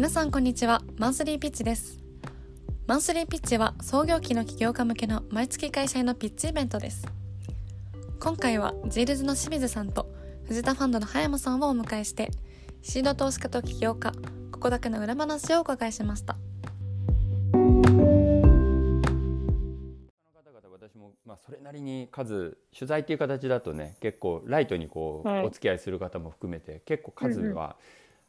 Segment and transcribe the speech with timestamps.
[0.00, 0.80] 皆さんこんにちは。
[0.96, 1.98] マンスリーピッチです。
[2.86, 7.06] マンスリーピッチは創業期の起業家向けの毎月開催のピッチイベントです。
[8.18, 10.10] 今回はジールズの清水さんと
[10.46, 12.30] 藤田ファンドの葉山さんをお迎えして
[12.80, 14.12] シード投資家と起業家
[14.52, 16.38] ここだけの裏話をお伺いしました。
[20.72, 25.44] 私もまあそれなりに数取材っていう形だとね結構ライトにこう、はい。
[25.44, 27.76] お付き合いする方も含めて結構数は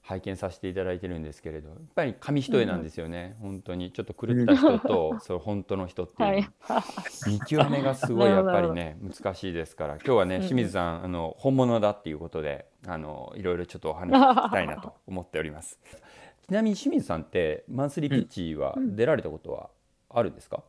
[0.01, 3.91] 拝見させていただいてるんですけれどやっぱり紙一重なんですよね、本当に。
[3.91, 6.49] ちょっと狂った人とその本当の人っていう、はい。
[7.27, 9.95] 見極めがすごい やっぱりね難しいですから。
[9.95, 15.79] 今日はね清水さんあの本物だっていうことであのいろいろちょっとお話聞きたいなと思っております。
[16.47, 19.69] ちなみに清水さんってマンスリーピッチは出られたことは
[20.09, 20.63] あるんですか、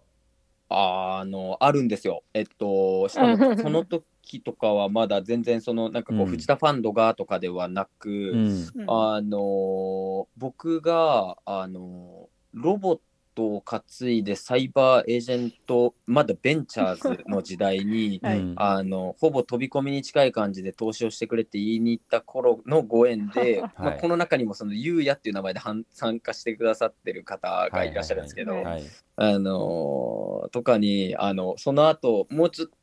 [0.69, 2.23] あの、あるんですよ。
[2.33, 4.05] えっと、しかも その時
[4.41, 6.27] とかはまだ全然その、なんかこう、うん。
[6.27, 8.71] 藤田ファンドがとかではなく、うん。
[8.87, 13.01] あの、僕が、あの、ロボッ
[13.35, 18.39] トを担いでサイバーエージェント、まだベンチャーズの時代に、 はい。
[18.39, 28.65] うんあのほぼ飛び込みに近い感じで投資をしてくれって言いに行った頃のご縁で、まあ、この中にもそのゆうやっていう名前ではん参加してくださってる方がいらっしゃるんですけど、はい。
[28.65, 28.83] はい。
[29.17, 32.77] あのとかにあのその後もうちょっと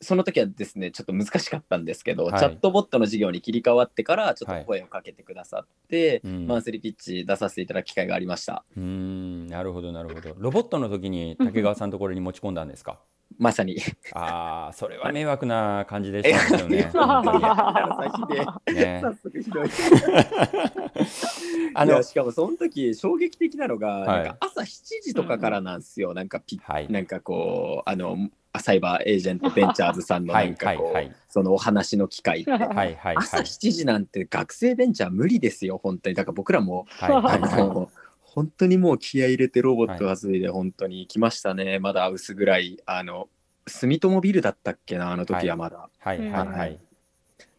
[0.00, 2.38] その時はですねちょっと難しかったんですけど、はい。
[2.38, 6.46] チャットボットの事業に切り替わってからちょっと声をかけてくださって、うん。
[6.46, 12.98] マンスリーピッチ出させていただく機会がありましたうーんなるほどなるほどロボットの時に竹川さんのところに持ち込んだんですか
[13.38, 13.76] まさに。
[14.12, 16.90] ああそれは迷惑な感じでしたよね。
[16.92, 16.92] ね。
[21.74, 24.06] あのしかもその時衝撃的なのが、はい。
[24.06, 26.90] なんか朝7時とかからなんですよ、なんかピッはい。
[26.90, 28.16] なんかこうあの
[28.58, 31.12] サイバーエージェントベンチャーズさんのはないんかこう、はいはい。
[31.28, 33.16] そのお話の機会って、はいはいはい。
[33.16, 36.14] 朝7時なんて学生ベンチャー無理ですよ本当に。
[36.14, 37.40] だから僕らも、はいはいあはい。
[37.40, 37.90] の
[38.36, 43.28] 本当にもう気合い入れてロボットがついで本当に来ましたね、まだ薄暗いあの
[43.66, 46.78] 住友ビルだったっけなあの時はまだ、はいはいはい。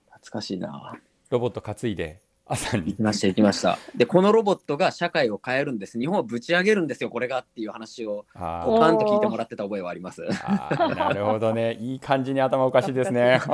[0.05, 0.93] 懐かしいな。
[1.31, 2.91] ロボット担いで朝に。
[2.91, 3.79] 行きました行きました。
[3.95, 5.97] でこのロボットが社会を変えるんです。
[5.97, 10.21] 日本をぶち上げるんですよこれがっていう話をポカンと聞いてもらってた覚えはあります。
[10.21, 11.73] なるほどね。
[11.81, 13.41] いい感じに頭おかしいですね。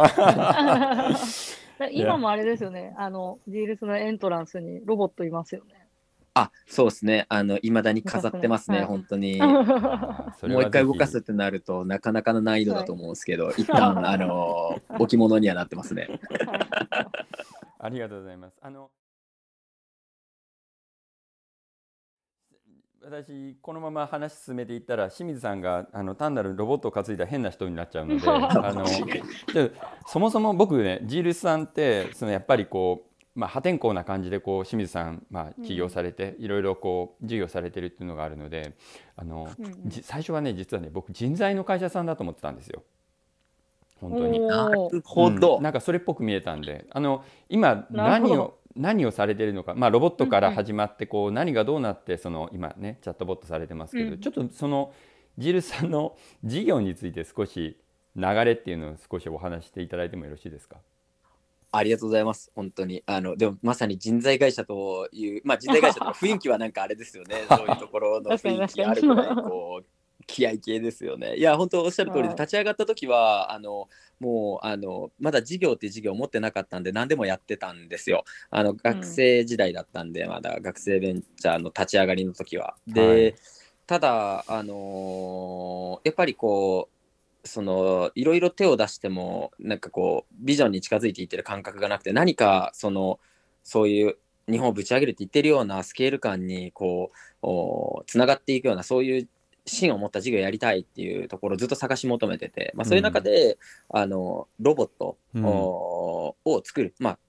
[1.94, 2.94] 今もあれですよね。
[2.98, 5.83] あの、ジールスのエントランスにロボットいますよね。
[6.36, 7.26] あそうですね。
[7.30, 8.86] あの未だに飾ってますねはい。
[8.88, 9.38] 本当に。
[9.40, 16.08] もう一回動かすってなるとなかなかの難易度だと思うんですけど、 一旦あの置物にはなってますね。
[17.78, 18.58] ありがとうございます。
[18.62, 18.90] あの
[23.04, 28.86] 私このまま話進めていったら清水さんがあの単なるロボットを担いだ変な人になっちゃうのであの
[29.54, 29.74] で
[30.08, 38.74] そもそも僕ねジールスさんってそのやっぱりこう、まあ、破天荒な感じでこう清水さん、まあ、起業されて、いろいろこう授業されてるっていうのがあるので
[39.16, 39.74] あの、うんうん。
[39.86, 42.84] じ最初はね実はね僕人材の会社さんだと思ってたんですよ。
[44.00, 44.40] 本当に。
[44.40, 45.58] なるほど。
[45.58, 45.64] うん。
[45.64, 54.20] なんかそれっぽく見えたんであの今何を何をされてるのか、まあ、ロボットから始まってこう何がどうなってその今ねチャットボットされてますけど、うん。
[54.20, 54.94] ちょっとその
[55.38, 57.80] ジルさんの事業について少し
[58.16, 60.78] 流れっていうのを少しお話していただいてもよろしいですか？
[61.78, 62.52] ありがとうございます。
[62.56, 63.04] 本当に。
[63.06, 67.46] あのでもまさに人材会社という、まあ人材会社とか 雰囲気はなんかあれですよね。
[67.50, 69.86] そういうところの雰囲気あるぐらいこう。
[70.26, 71.36] 気合系ですよね。
[71.36, 73.90] いや、本当おっしゃる通りで、はい立ち上がった時は、あの、
[74.22, 78.24] もう、あの、まだ事業って事業を持ってなかったんで、何でもやってたんですよ。
[78.50, 82.76] あの、学生時代だったんで、まだ学生ベンチャーの立ち上がりの時は。
[82.88, 83.36] で、はい
[83.86, 86.93] ただ、あのやっぱりこう、
[87.44, 93.20] そのいろいろ手を出してもなんかこうビジョンに近づいていってる感覚がなくて何かその
[93.64, 94.18] そういう
[94.50, 97.12] 日本をぶち上げるって言ってるようなスケール感にこ
[97.42, 99.28] うつながっていくようなそういう
[99.66, 103.58] 芯を持った事業をやりたいっていうところをずっと探し求めてて、まあ、そういう中で、
[103.90, 105.46] あのロボット、うん。
[105.46, 107.20] おを作るまあ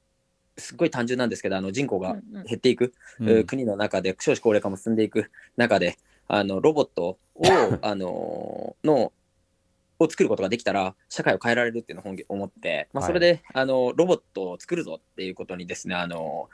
[0.56, 2.44] すっごい単純なんですけどあの人口がうんうん。
[2.44, 3.28] 減っていく、うん。
[3.28, 5.96] えー国の中で少子高齢化も進んでいく中で
[6.26, 7.18] あのロボットを
[7.82, 9.12] あのの
[9.98, 13.12] を作ることができたら社会を変えられるっていうのを本気思って、まあ、はい。
[13.12, 16.48] それで、あのロボットを作るぞっていうことにですねあの、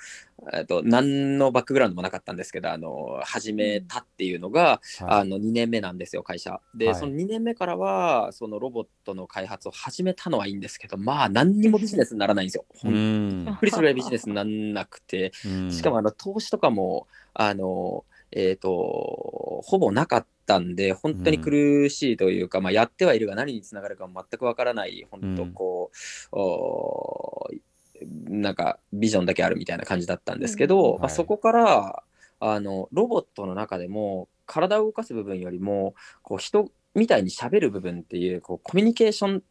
[0.53, 4.81] えっと、何のバックグラウンドもなかったんですけどあの始めたっていうのが、はい。
[5.01, 6.61] あの2年目なんですよ会社。
[6.75, 6.95] で、はい。
[6.95, 12.65] その2年目からはそのロボットの開発を始めたのはいいんですけどまあ何にもビジネスにならないんですよ。
[12.69, 15.73] う本んびっくりするぐらいビジネスにならなくて、うん。
[15.73, 25.91] しかもあの投資とかもあの、えー、とほぼなかったんで本当に苦しいというか、まあ、やってはいるが何につながるか全くわからない本当こ
[26.33, 27.49] う、お
[28.29, 31.01] なんかビジョンだけあるみたいな感じだったんですけど、うん。
[31.01, 31.15] まあ、はい。
[31.15, 32.03] そこから
[32.41, 39.43] あのロボットの中でも体を動かす部分よりもこう人みたいに喋る部分っていうこうコミュニケーション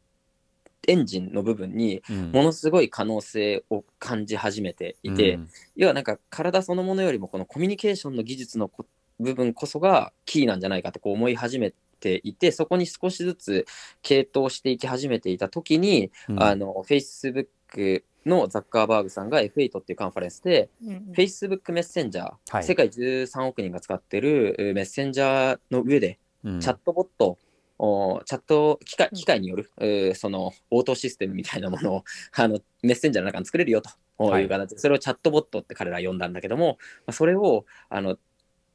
[0.87, 2.31] エンジンの部分にうん。
[2.31, 5.49] ものすごい可能性を感じ始めていて、うん。
[5.75, 8.85] 要はなんか体そのものよりもこのコミュニケーションの技術のこ
[9.19, 13.65] 部分こそがキーなんじゃないかってこう思い始めていてそこに少しずつ
[14.03, 16.43] 傾倒していき始めていた時に、うん。
[16.43, 21.13] あの Facebook のザッカーバーグさんが F8 っていうカンファレンスで、うんうん。
[21.15, 22.63] Facebook メッセンジャー、はい。
[22.63, 26.59] 世界13億人が使ってるえーメッセンジャーの上でうん。
[26.59, 27.37] チャットボット、
[27.77, 32.03] おチャット機械機械による、えーその応答システムみたいなものを
[32.35, 33.89] あのメッセンジャーの中に作れるよと
[34.23, 34.43] はい。
[34.43, 36.77] いう形で、それをチャットボットって彼ら呼んだんだけども、
[37.07, 38.17] まあ、それをあの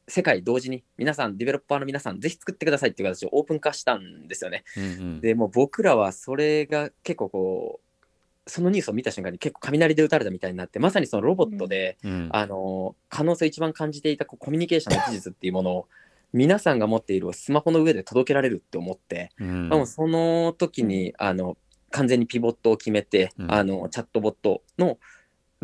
[0.07, 4.65] 世界同時に皆さん、ディベロッパーの皆さん、ぜひ作ってくださいっていう形をオープン化したんですよね。
[4.77, 5.21] うんうん。
[5.21, 12.29] でもう僕らはそれが結構こう、そのニュースを見た瞬間に結構雷で打たれたみたいになって、まさにそのロボットで、うん。
[12.33, 15.89] あの可能性を一番感じていたコミュニケーションの技術っていうものを
[16.35, 19.69] 皆さんが持っているスマホの上で届けられるって思って、うん。
[19.69, 21.57] もうその時にあの
[21.91, 23.53] 完全にピボットを決めて、うん。
[23.53, 24.99] あのチャットボットの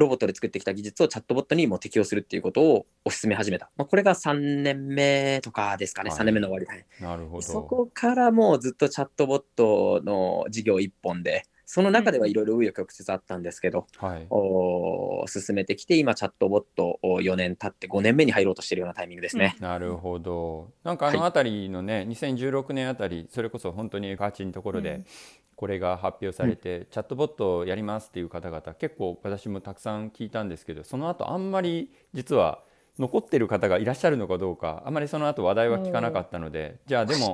[0.00, 3.70] ロボットで作ってきた技術をチャットボットにも適用するっていうことを推し進め始めた。
[3.76, 6.86] まあ、これが3年目とかですかね、はい3年目の終わりだね。
[7.00, 14.26] なるほどそこからもうずっとチャットボットの事業一本で、その中ではいろいろ紆余曲折あったんですけど、はい。
[14.28, 19.54] お進めてきて、今、チャットボットを4年経って5年目に入ろうとしているようなタイミングですね。
[19.60, 20.72] なるほど。
[20.82, 25.06] なんかあの辺りのね、2016年あたり、それこそ本当に F8 のところでうん、
[25.54, 32.64] これが発表されて、チャットボットをやりますっていう方々、結構私もたくさん聞いたんですけど、その後あんまり実は
[32.98, 37.32] 残ってる方がいらっしゃるのかどうか、あまりその後話題は聞かなかったので、じゃあでも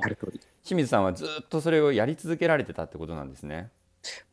[0.63, 3.71] 清水さんはずっとそれをやり続けられてたってことなんですね。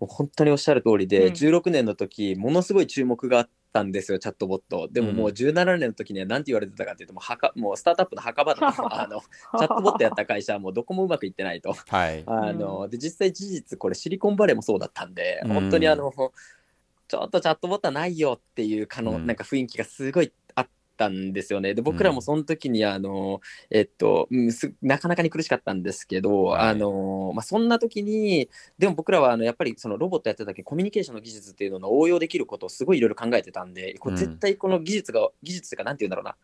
[0.00, 4.88] もう本当におっしゃる通りで、うん16年の時ものすごい注目があったんですよ、チャットボット。
[4.90, 11.72] でももう17年の時には何て言われてたかっていうと、もう墓もうスタートアップの墓場だと あの、チャットボットやった会社はもうどこもうまくいってないと。
[11.72, 12.22] はい。
[12.26, 16.12] あので実際事実これシリコンバレーもそうだったんで、うん本当にあの
[17.06, 20.32] ちょっとチャットボットはないよっていうかの、うんなんか雰囲気がすごい
[20.96, 21.74] たんですよね。
[21.74, 24.28] で僕らもその時にあの、えっと、
[24.82, 26.68] なかなかに苦しかったんですけど、はい。
[26.68, 28.48] あのまあ、そんな時に
[28.78, 34.14] でも僕らはあのやっぱりそのロボットやってた時コミュニケーションの技術っていうのの応用できることをすごいいろいろ考えてたんでこうん。
[34.14, 36.36] れ絶対この技術が、技術というかなんて言うんだろうな。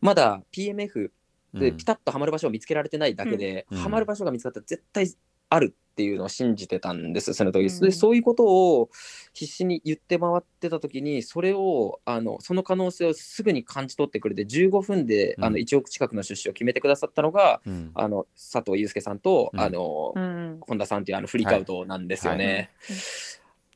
[0.00, 1.10] まだ PMF
[1.54, 1.76] でうん。
[1.76, 3.82] ピタッとはまる場所を見つけられてないだけで、うん。
[3.82, 5.10] はまる場所が見つかったら絶対
[5.48, 7.80] あるっていうのを信じてたんですその時、うん。
[7.80, 8.88] でそういうことを
[9.32, 15.44] 必死に言って回ってた時にそれをあのその可能性をすぐに感じ取ってくれて15分で、うん。
[15.44, 17.90] あの1億近くの出資を決めてくださったのがうん。
[17.94, 19.60] あの佐藤祐介さんと、うん。
[19.60, 20.58] あのうん。
[20.60, 22.44] 本田さんというあのフリークアウトなんですよね。
[22.44, 22.54] はい。
[22.54, 22.68] はい。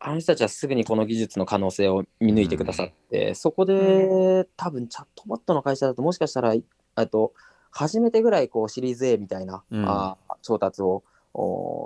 [0.05, 6.55] あの人たちはすぐにこの技術の可能性を見抜いてくださって、そこで多分チャットボットの会社だともしかしたら
[6.97, 7.33] あと
[7.71, 9.85] 初めてぐらいこうシリーズ A みたいな、うん。
[9.89, 11.05] あ調達をお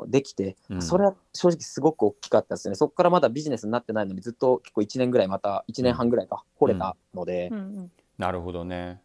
[0.08, 0.82] できて、うん。
[0.82, 2.74] それは正直すごく大きかったですね。
[2.74, 7.92] そこからまだビジネスになってないのにずっと結構1年ぐらいまた1年半ぐらいか、掘れたので、うんうん。
[8.18, 9.00] なるほどね。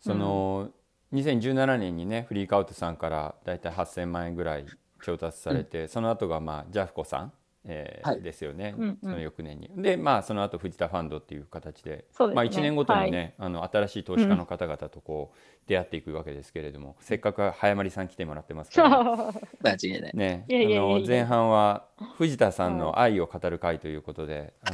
[0.00, 0.70] その、
[1.12, 4.66] 2017年にねフリークアウトさんからだいたい8000万円ぐらい
[5.02, 7.32] 調達されて、その後がまあジャフコさん、
[7.66, 8.22] えーはい。
[8.22, 8.98] ですよね、うんうん。
[9.02, 9.70] その翌年に。
[9.76, 12.04] でまあその後藤田ファンドっていう形でね。
[12.34, 13.46] まあ、1年ごとにね、はい。
[13.46, 20.12] あの新しい投資家の方々とこう出会っていくわけですけれども、せっかく早まりさん来てもらってますから、間違いない。
[20.14, 21.86] ね、いやいやいあの前半は
[22.18, 24.70] 藤田さんの愛を語る会ということで、あ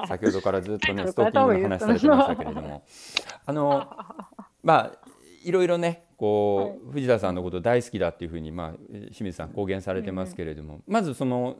[0.00, 2.84] の 先ほどからずっとね ストーキングの話されてましたけれども。
[3.46, 3.86] あの
[4.62, 5.08] まあ
[5.44, 11.56] いろいろねこう、藤田さんのこと大好きだっていうふうに、まあ、清水さん公言されてますけれども、まずその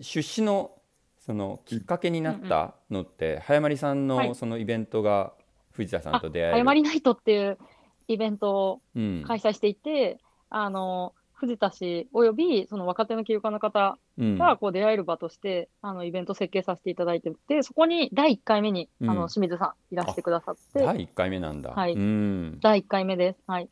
[0.00, 0.70] 出資の
[1.18, 4.28] そのきっかけになったのって、早まりさんはい。
[4.28, 5.32] のそのイベントが
[5.72, 6.52] 藤田さんと出会える。
[6.52, 7.58] 早まりナイトっていう
[8.06, 9.24] イベントをうん。
[9.26, 21.70] 開催していて、あの藤田氏およびその若手の起業家の方うんがこう出会える場として、あのイベント設計させていただいてて、そこに第1回目に、うんあの清水さんいらしてくださって、第1回目なんだ。
[21.70, 23.38] はいうん第1回目です。
[23.46, 23.68] はい。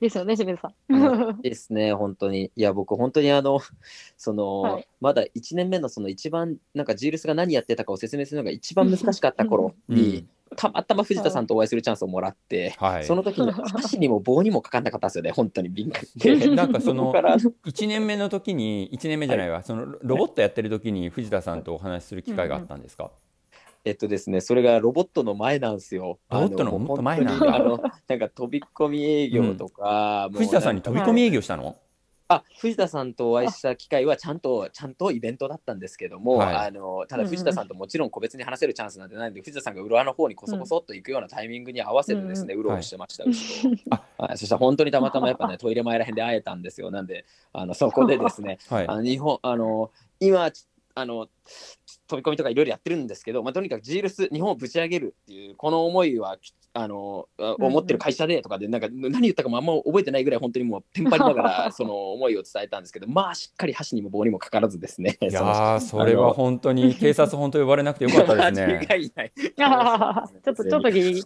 [0.00, 1.40] ですよね、清水さん。
[1.42, 2.50] ですね、本当に。
[2.56, 3.60] いや、僕、本当にあの、
[4.16, 10.26] その、はいまだ1年目のその一番、なんかジールスが何やってたかを説明するのが一番難しかった頃に、
[10.56, 16.48] たまたま藤田さんとお会いするチャンスをもらって、はい、その時に 足にも棒にもかかんなかったんですよね、本当に敏感で。
[16.50, 23.10] なんかそのこから1年目の時に1年目じゃないわ、そのロボットやってる時に藤田さんとお話しする機会があったんですか、
[23.84, 26.18] えっとですね、それがロボットの前なんですよ。
[26.30, 27.56] ロボットのあもっと前なんだ。
[27.56, 27.78] あの、
[28.08, 31.76] なんか飛び込み営業とか、もう藤田さんに飛び込み営業したの、
[32.32, 36.54] あ藤田さんとお会いした機会はちゃんとちゃんとイベントだったんですけども、はい。
[36.68, 44.38] あのただ藤田さんともちろん個別に話せるチャンスなんてないんで、藤田さんが浦和の方にこそこそっと行くようなタイミングに合わせてですね、うろうろしてました、はい。
[44.38, 46.92] そしたら本当にたまたまやっぱねトイレ前らへんで会えたんですよ。
[46.92, 48.86] なんであのそこでですね はい。
[48.86, 51.28] あの日本あの今ちあの
[52.06, 56.40] 飛び込みとかいろいろやってるんですけど、まあ、とにかくジールス日本をぶち上げるっていうこの思いはあの
[56.72, 65.18] あうんうん思ってる会社でとかでなんか何言ったかもあんま覚えてないぐらい本当にもうテンパりながら その思いを伝えたんですけどまあしっかり箸にも棒にもかからずですね。
[65.20, 68.86] いやーそれは本当に警察本当呼ばれなくてよかったですね。
[68.88, 69.32] 間違いない。
[69.34, 71.24] ちょっとちょっとギリ。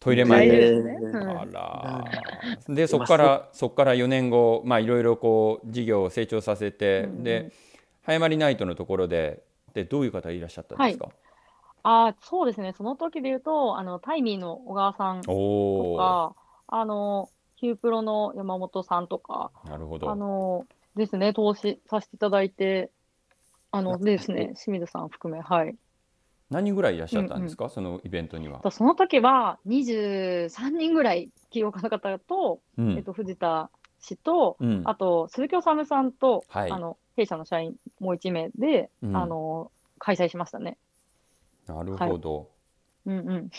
[0.00, 0.82] トイレ前で。
[1.14, 7.52] あらーでそこからそこから4年後まあいろいろこう事業を成長させて、で
[8.02, 9.42] 早まりナイトのところで
[9.74, 11.08] でどういう方いらっしゃったんですか、
[11.88, 16.34] あーそうですね、その時で言うと、あのタイミーの小川さんとおおか、
[16.66, 20.16] あのヒュープロの山本さんとか、あなるほど。
[20.16, 20.66] の
[20.96, 22.90] ですね、投資させていただいて、
[23.70, 25.76] あのですね、清水さん含め、はい。
[26.50, 28.68] 何人ぐらいいらっしゃったんですか、そのイベントには。
[28.72, 32.96] その時は23人ぐらい起業家の方と、うん。
[32.96, 34.82] えっと、藤田氏と、うん。
[34.86, 36.72] あと鈴木治さんと、はい。
[36.72, 39.16] あの弊社の社員もう1名で、うん。
[39.16, 40.78] あの開催しましたね。
[41.66, 42.55] なるほど。
[43.06, 43.50] うんうん。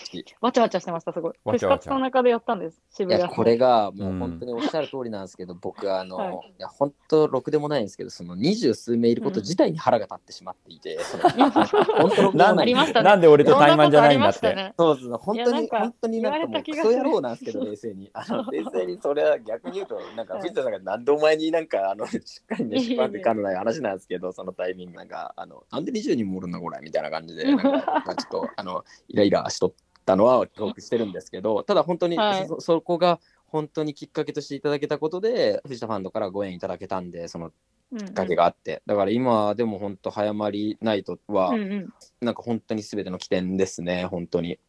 [0.42, 1.34] わちゃわちゃしてました、すごい。
[1.46, 1.94] わちゃわちゃ。
[1.94, 3.22] の中でやったんです、い渋谷。
[3.22, 4.20] やこれがもううん。
[4.20, 6.34] 本当におっしゃる通りなんですけど、僕あの、はい。
[6.34, 13.06] い、や本当ろくでもないんですけどその二十数名いること自体に腹が立ってしまっていて、その本当ろくでもないありましたね。
[13.06, 14.54] なんで俺と怠慢じゃないんだって。
[14.54, 14.74] ね。
[14.78, 18.10] そうですね、本当に、本当になんかもうクソ野郎なんですけど、冷静に。
[18.14, 20.42] あの冷静にそれは逆に言うと、なんかはい。
[20.44, 27.64] 藤田さんがなんでお前になんか、あの、 しっかりね、いやいやいや縛ってかのない話なんですけど、そのタイミングなんか、あの、なんで20人もおるんだこれみたいな感じで、なんか、
[28.06, 29.74] まあちょっと、あの、イライラしとっ
[30.06, 32.48] たのは記憶してるんですけど、ただ本当に、はい。
[32.48, 37.52] そそこが、本当にきっかけとしていただけたことで、藤田ファンドからご縁いただけたんで、その
[37.92, 41.94] うんうんきっかけがあって、だから今でも本当、早まりナイトは、うんうん。
[42.20, 44.60] なんか本当に全ての起点ですね、本当に。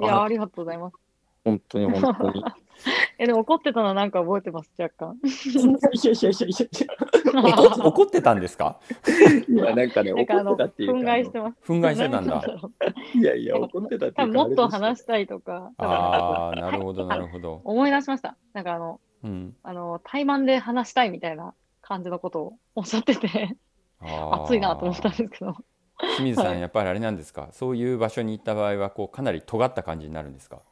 [0.00, 1.01] いや、ありがとうございます。
[1.44, 2.44] 本当に本当に。
[3.18, 5.18] え、でも怒ってたのなんか覚えてます、若干。
[5.22, 5.28] い
[6.04, 8.78] やいやいやいやい怒っ怒ってたんですか？
[9.48, 10.98] や、いやなんかね、怒ってたっていうか。
[10.98, 11.56] 憤慨してます。
[11.72, 12.44] 憤慨してたんだ。
[13.14, 14.22] いやいや、怒ってたっていうか。
[14.22, 17.60] 多分もっと話ししたいとか、ああ、なるほど、なるほど。
[17.64, 18.36] 思い出しました。
[18.52, 19.56] なんかあの、うん。
[19.62, 23.56] あの、対マンで話したいみたいな感じのことをおっしゃってて、
[24.00, 25.54] 熱いなと思ったんですけど。
[26.16, 27.48] 清水さん、はいやっぱりあれなんですか？
[27.52, 30.62] そういう場所に行った場合は、こうかなり尖った感じになるんですか？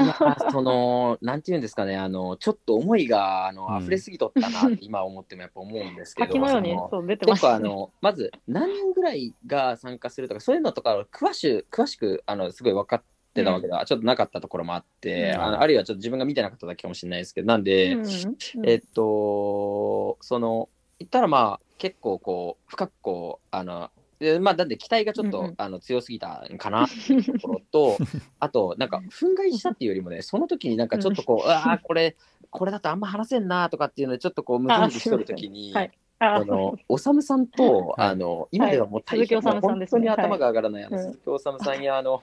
[0.00, 0.14] いや、
[0.50, 6.26] その、なんていうんですかね、あの、ちょっと思いが、あの、うん溢れすぎとったなって今思ってもやっぱ思うんですけど。
[6.32, 7.58] 滝のようにそのそう出てましたね。
[7.58, 13.02] 結構あの、まず何人ぐらいが参加するとか、そういうのとかを詳しく、詳しく、あの、すごい分かっ
[13.34, 20.68] てたわけでは、ちょっとなかったところもあって、うんあのあるいはちょっと自分が見てなかっただけかもしれないですけど、なんで、うんうんえっと、その、
[20.98, 23.90] 言ったらまあ、結構こう、深くこう、あの、
[24.22, 25.54] でまあ、なんで期待がちょっと、うんうん。
[25.58, 27.98] あの強すぎたんかなっていうところと、
[28.38, 32.16] あと、なんか、憤慨したっていうよりもね、その時になんかちょっとこう、ああ、これ、
[32.50, 35.90] これだとあんま話せんなとかっていうので、ちょっとこう、ムズムズしとる時に、はい。
[36.20, 38.08] ああの、おさむさんと、はい。
[38.10, 41.06] あの、今ではもう大変、鈴木おさむさんですね本当に頭が上がらない、あの、はい。
[41.06, 42.22] 鈴木おさむさんや、あの、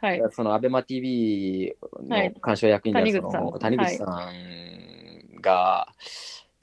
[0.00, 0.22] はい。
[0.30, 1.74] そのアベマ TV
[2.08, 2.34] はい。
[2.34, 5.88] の鑑賞役員であるその谷口さんが、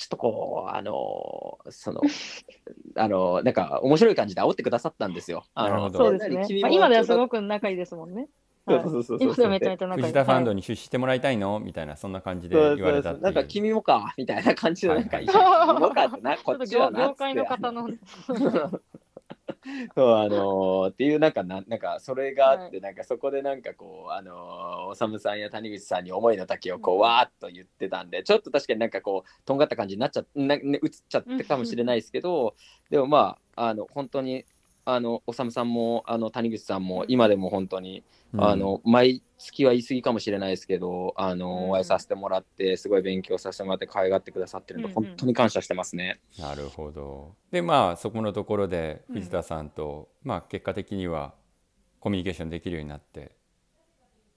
[0.06, 2.02] ちょっとこう、あの、その、
[2.96, 5.46] あの、なんか面白い感じで煽ってくださったんですよ。
[5.56, 6.62] あのなるほどそうですね。
[6.62, 7.38] まあ、今ではすごく。
[7.38, 8.28] く仲いいですもんね。
[8.68, 10.02] そうはいそうそうそう今ではめちゃめちゃ仲いい。
[10.04, 11.60] 藤田ファンドはいに出資してもらいたいの？
[11.60, 13.24] みたいなそんな感じでそう言われたっていう。
[13.24, 17.90] なんか君もかみたいな感じで、なんか、はい 君もかってな、ちょこっっと業ちはなっつって業界の方の。
[19.96, 27.02] そうあのーっていうなんかななんかそれがあって、なんかそこでなんかこうあのーおさむさんや谷口さんに思いの丈をこううん。
[27.02, 32.56] わーっと言ってたんで、ちょっと確かになんかこうとんがった感じになっちゃっな、ね、映っちゃってかもしれないですけど、
[32.90, 34.46] でもまああの本当に
[34.86, 46.20] あのおさむさんもあの谷口さんも今でも本当に、うんあの毎月は言い過ぎかもしれないですけどあの、うんお会いさせてもらってすごい勉強させてもらって可愛がってくださってるので、うんうん本当に感謝してますね。
[46.38, 47.36] なるほど。
[47.52, 51.34] でまあそこのところで藤田さんと、まあ結果的には
[52.00, 53.32] コミュニケーションできるようになって。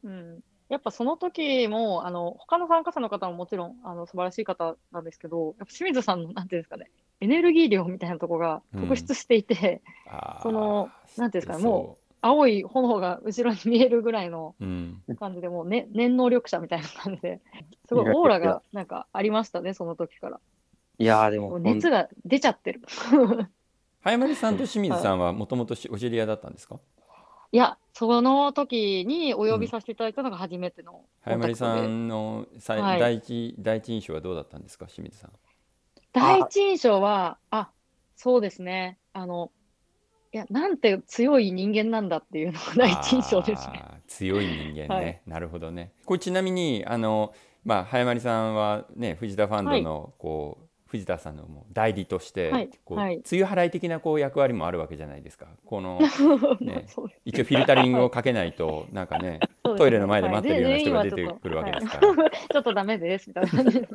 [0.02, 17.40] うんやっぱその時も、あの、他の参加者の方ももちろん、あの、素晴らしい方なんですけど、やっぱ清水さんの、なんていうんですかね、エネルギー量みたいなとこが特筆していて、あーそのなんていうんですかねそうも青い炎が後ろに見えるぐらいのうん、感じで、もう、ね、念能力者みたいな感じで、
[17.86, 20.40] すごいオーラがなんかありましたね、その時から。
[21.00, 22.82] いやーでももう熱が出ちゃってる。
[24.02, 26.80] 早丸さんと清水さんはもともとお知り合いだったんですか、
[27.52, 31.80] いや、その時にお呼びさせていただいたのが初めてのコ早丸ンタクトで。
[31.82, 35.32] さんのはい第一第一印象はどうだったんですか清水さん。
[36.12, 37.70] 第一印象は、あ、
[38.16, 38.98] そうですね。
[39.12, 39.50] あの、
[40.32, 43.82] いや、なんて強い人間なんだっていうのが第一印象ですね。
[44.06, 45.22] 強い人間ね、はい。
[45.26, 45.92] なるほどね。
[46.04, 47.32] これちなみにあの
[47.64, 53.16] まあ早まりさんはね藤田ファンドのこう、藤田さんのもう代理として、はいこうはい。
[53.16, 55.46] 梅雨払い的なこう役割もあるわけじゃないですか。
[55.64, 56.00] この
[56.60, 56.86] ね
[57.24, 59.40] 一応フィルタリングをかけないとなんかね ね。
[59.76, 62.30] トイレの前で待ってるようなはい人が出てくるわけですから、はい。
[62.50, 63.80] ちょっとダメですみたいな感じ。
[63.80, 63.88] こ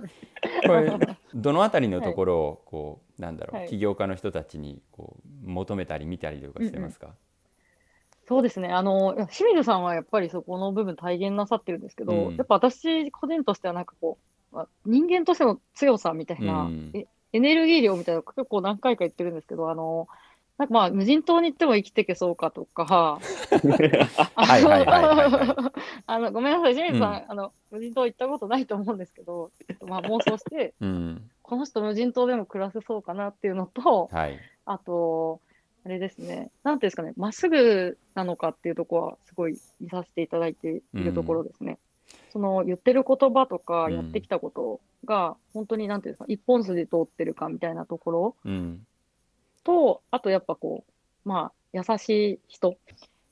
[0.67, 3.69] れどのあたりのところをこうなんだろう、はい。
[3.69, 7.15] 起業家の人たちにこう求めたり見たりとかしてますか、
[8.27, 8.69] そうですね。
[8.69, 12.35] あの、清水さんはやっぱりそこの部分体現なさってるんですけど、うん。
[12.35, 14.32] やっぱ私個人としてはなんかこう、まあ
[14.85, 16.91] 人間としての強さみたいな、うん。
[16.93, 20.07] えエネルギー量みたいなの結構何回か言ってるんですけど、あの、
[20.57, 23.19] なんかまあ無人島に行っても生きていけそうかとか、
[26.05, 27.31] あの、ごめんなさい、清水さん、うん。
[27.31, 31.29] あの、無人島行ったことないと思うんですけど、まあ妄想して、うん。
[31.41, 34.39] この人無人島でも暮らせそうかなっていうのと、はい。
[34.65, 35.41] あと、
[35.85, 41.79] あれですね、なんていうんですかね、まっすぐなのかっていうところは、すごい見させていただいているところですね。
[42.33, 43.93] その言ってる言葉とか、うん。
[43.93, 48.85] やってきたことが、本当になんていうんですか、一本筋通ってるかみたいなところうん。
[49.63, 50.83] と、あとやっぱこ
[51.25, 52.75] う、まあ、優しい人。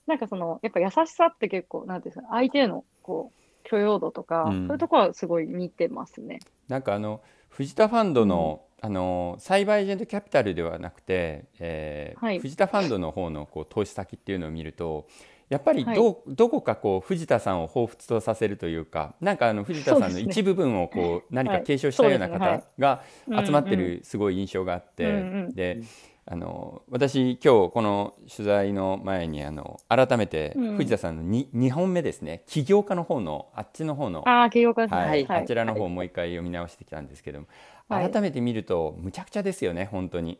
[0.05, 4.67] なんかその、やっぱ優しさって結構、なんていうんですか、相手への、こう、許容度とか、うん。
[4.67, 6.39] そういうところはすごい見てますね。
[6.67, 12.39] なんかあの藤田ファンドの,、あのサイバーエージェントキャピタルではなくて、えーはい。
[12.39, 15.07] 藤田ファンドの方のこう投資先っていうのを見ると
[15.51, 15.95] やっぱりはい。
[15.95, 21.63] ど,、どこかこう藤田さんを彷彿とさせるというかなんかあの藤田さんの一部分をこう何かはい。
[21.63, 25.17] 継承したような方が集まってるすごい印象があって、うんう
[25.49, 25.81] んで
[26.25, 32.43] あの私今日この取材の前にあの改めてうん藤田さんの 2, 2本目ですね。
[32.47, 34.87] 起業家の方のあっちの方のああ、起業家。
[34.87, 35.41] はい、はい。
[35.41, 37.47] あちらの方をもう一回読み直してきたんですけども、
[37.89, 38.11] はい。
[38.11, 40.39] 改めて見るとむちゃくちゃですよね本当に。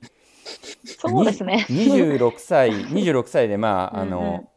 [0.85, 1.65] そうですね。
[1.67, 1.87] に
[2.19, 4.11] 26歳26歳でまああうんうん。
[4.11, 4.50] の、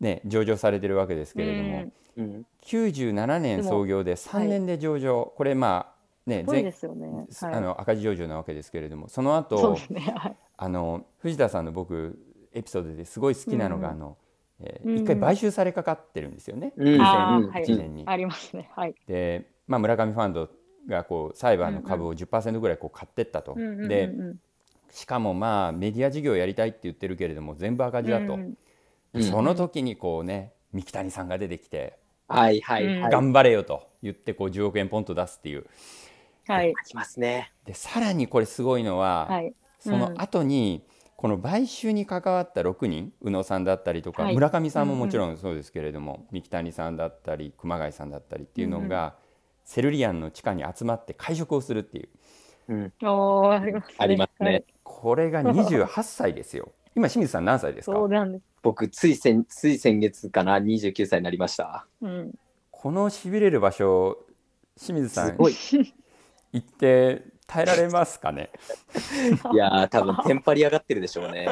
[0.00, 1.78] ね上場されてるわけですけれども、
[2.16, 2.24] うん。
[2.24, 5.94] うん97年創業で3年で上場、これま
[6.26, 7.26] あね前すごいですよね。
[7.40, 7.54] はい。
[7.54, 9.08] あの赤字上場なわけですけれども。
[9.08, 10.00] その後そね。
[10.16, 10.36] はい。
[10.56, 12.18] あの藤田さんの僕
[12.52, 13.94] エピソードですごい好きなのが、うん。
[13.94, 14.16] あの
[14.60, 14.94] えうん。
[14.96, 16.72] ー一回買収されかかってるんですよね。
[16.76, 17.00] うん。
[17.00, 17.64] ああ、うんはい。
[17.64, 18.02] 1年に。
[18.06, 18.68] ありますね。
[18.74, 18.94] はい。
[19.06, 20.50] で、まあ、村上ファンド
[20.88, 24.10] がこうサイバーの株を10%ぐらいこう買ってったと、で
[24.90, 28.54] しかもまあメディア事業やりたいって言ってるけれども全部赤字だと、うんうん
[29.20, 33.10] その時にこうね三木谷さんが出てきて、はいはいうんはい。
[33.10, 35.66] 頑張れよと言ってこう10億円ポンと出すっていう
[36.46, 36.74] はい。
[36.86, 37.52] きますね。
[37.64, 39.54] でさらにこれすごいのは、はい。
[39.80, 40.82] その後に
[41.16, 49.16] この買収に関わった6人宇野さんだったりとか、はい村上さんももちろんそうですけれども、三木谷さんだったり熊谷さんだったりっていうのが、
[49.64, 52.08] セルリアンの地下に集まって会食をするっていう
[52.68, 52.92] うん。
[53.50, 53.94] ありますね。
[53.98, 54.64] ありますねはい。
[54.84, 57.96] これが28歳ですよ今清水さん何歳ですか？
[57.96, 58.42] そうなんです。
[58.62, 61.86] 僕つい先つい先月かな29歳になりました。
[62.00, 62.34] うん。
[62.70, 64.18] このしびれる場所
[64.78, 65.54] 清水さんすごい。
[66.52, 68.50] 行って耐えられますかね？
[69.52, 71.46] いやー多分テンパり上がってるでしょうね。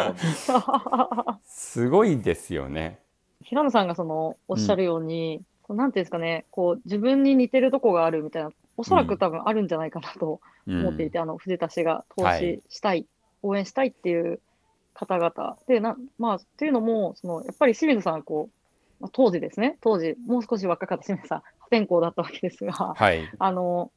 [1.44, 2.98] すごいですよね
[3.42, 13.06] 平野さんがそのおっしゃるように、こうなんていうんですかね、こう自分に似てるとこがあるみたいな、おそらく多分あるんじゃないかなとうん思っていて、あの藤田氏が投はい資したい、
[13.42, 14.40] 応援したいっていう
[14.96, 15.58] 方々。
[15.68, 23.28] で、なまあ、っていうのも、そのやっぱり清水さんこう、まあ、当時ですね、当時、もう少し若かった清水さん、破天荒だったわけですが、はい。
[23.38, 23.92] あの、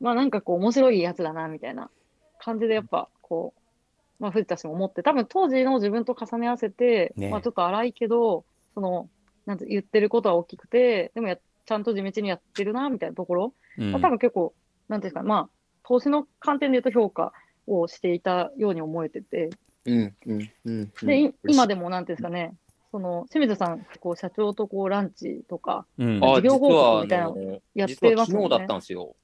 [0.00, 1.90] まあなんかこう面白いやつだな、みたいな
[2.38, 9.08] 感じでやっぱこう、まあ藤田氏も思って、多分当時の自分と重ね合わせて、ねまあちょっと荒いけど、その、
[9.46, 13.92] なんて言ってることは大きくて、でもやちゃんと地道にやってるな、みたいなところ、うん。
[13.92, 14.54] まあ多分結構、
[14.88, 15.48] なんていうんですか、まあ、
[15.82, 17.32] 投資の観点で言うと評価
[17.66, 19.50] をしていたように思えてて、
[19.86, 20.92] うんうんうん。
[21.02, 22.54] で、い今ででもなんていうんですかね、
[22.90, 26.24] その清水さん、こう社長とこうランチとかうん。
[26.24, 29.16] あ事業報告みたいなのやってますもんね昨日だったんですよ。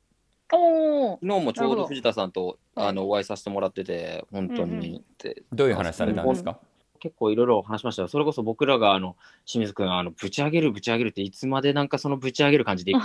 [0.53, 1.19] おー。
[1.21, 1.87] 昨日もちょうどど。
[1.87, 2.89] 藤田さんとはい。
[2.89, 6.59] あのお会いさせてもらってて本当うんうにでどういう話されたんですか、
[6.99, 8.03] 結構いろいろ話しました。
[8.03, 12.93] よそれこそ僕らがあの清水君あのぶち上げるぶち上げるっていつまでなんかそのぶち上げる感じで。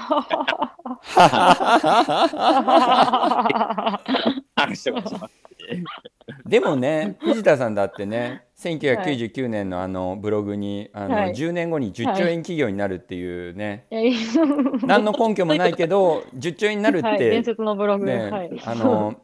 [4.55, 5.29] 話してました。
[6.45, 11.31] でもね藤田さんだってね1999年のあのブログにあのはい。
[11.33, 14.17] 10年後に10兆円企業になるっていうね、いやいや
[14.85, 19.19] 何の根拠もないけど10兆円になるっはい、伝て、説のブログ、ねはい、あの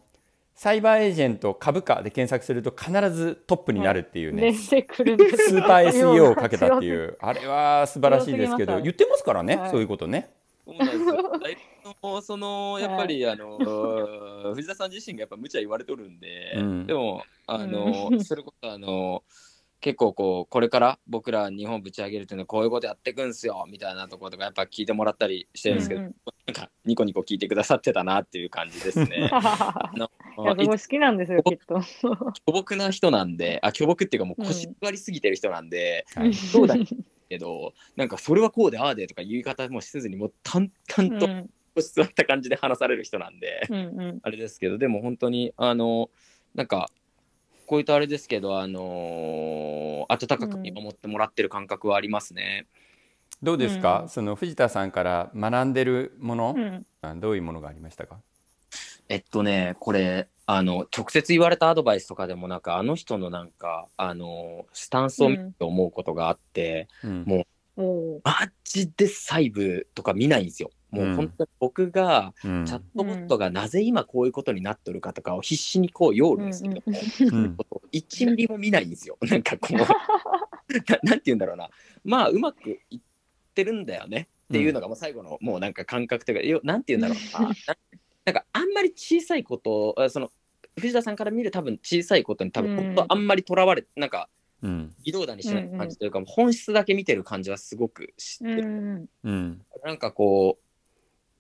[0.54, 7.18] サイバーエージェント株価で検索すると必ずトップになるっていうね、出てくるんですスーパー SEO をかけたっていう。
[7.20, 9.72] あれは素晴らしいですけど強すぎました言ってますからね、はい。
[9.72, 10.30] そういうことね。
[10.72, 11.32] そうなんですよ。
[11.40, 13.58] 大学のそのやっぱり、あの
[14.56, 16.88] 藤田さん自身がやっぱ無茶言われとるんで、うん。
[16.88, 18.24] でもあの、うん。
[18.24, 19.24] それこそあの
[19.82, 26.16] 結構こうこれから僕ら日本ぶち上げるっていうのはこういうことやっていくんすよみたいなところとかやっぱ聞いてもらったりしてるんですけど、うんうん。
[26.46, 29.30] なんかニコニコ聞いてくださってたなっていう感じですね。
[29.34, 30.10] あの
[30.44, 31.82] いやすごい好きなんですよ、きっと。
[32.46, 36.34] 巨木な人なんであ巨木っていうかもう腰割りすぎてる人なんで、はい。
[36.34, 36.76] そうだ
[37.32, 41.50] けどなんかそれはこうでああでとか言い方もせずにもう淡々とうん。
[41.74, 43.80] 腰座った感じで話される人なんで、うんう
[44.16, 44.20] ん。
[44.24, 46.10] あれですけどでも本当にあの
[46.54, 46.90] なんか
[47.66, 52.68] こういうとあれですけどあの温かく見守ってもらってる感覚はありますね。
[53.42, 54.10] どうですか、うん。
[54.10, 56.86] その藤田さんから学んでるもの、うん。
[57.02, 58.20] あどういうものがありましたか？
[59.12, 67.46] えっとねこれあの直接言われたアドバイスとかでもなんかあの人のなんかあのスタンスを見て思うことがあって、うんも
[67.76, 70.72] おーマジで細部とか見ないんですよ。
[70.92, 77.58] もう本当に僕がうんチャットボットがなぜ今こういうことになっとるかとかを必死にこう用るんですけど、うん
[77.92, 79.18] 一ミリも見ないんですよ。
[79.28, 79.86] なんかこうな、
[81.04, 81.70] なんて言うんだろうな。
[82.06, 83.00] まあ、うまくいっ
[83.54, 87.54] てるんだよねっていうのがもう最後のもうなんか感覚というか、よなんて言うんだろうな。
[88.26, 90.32] ななんかあんまり小さいことあその
[90.80, 92.78] 藤田さんから見る多分小さいことに多分うん。
[92.78, 94.30] 本当あんまりとらわれなんか
[94.62, 94.94] うん。
[95.04, 98.68] 微動だにしない感じというか、本質だけ見てる感じはすごく知ってる。
[98.68, 100.64] うんうんなんかこう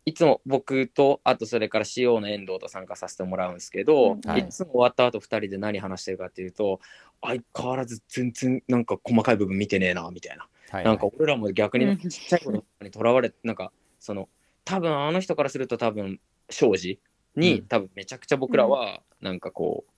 [0.03, 4.21] いつも僕とあとそれから CO の遠藤と参加させてもらうんですけど、うん。
[4.27, 4.41] はい。
[4.41, 6.79] い、つも終わった後2人で何話してるかっていうと
[7.21, 11.87] 相変わらず全然なんか細かい部分見てねえなみたいな、はいなんか俺らも逆うん。
[11.87, 14.27] にちっちゃいことにとらわれなんかその
[14.65, 16.19] 多分あの人からすると多分
[16.51, 16.99] 庄司
[17.35, 17.65] に、うん。
[17.67, 19.91] 多分めちゃくちゃ僕らはなんかこう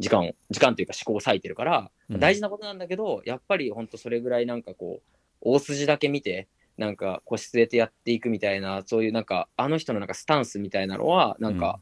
[0.00, 2.20] 時間を時間というか思考を割いてるから、うん。
[2.20, 11.80] 大事なことなんだけどやっぱりほんとそれぐらいなんかこう大筋だけ見てなんか腰据えてやっていくみたいなそういうなんかあの人のなんかスタンスみたいなのはなんか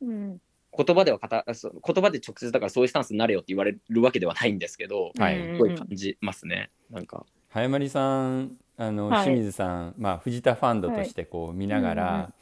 [0.00, 0.40] うん。
[0.76, 5.38] 言葉では語そう言葉で直接だからそういうスタンスになれよって言われるわけではないんですけど、はい。
[5.38, 6.70] うんすごい感じますね。
[6.90, 7.24] なんか。
[7.48, 9.24] 早まりさんあの、はい。
[9.24, 12.34] 清水さん、まあ、藤田ファンドとしてこう見ながら、うんうん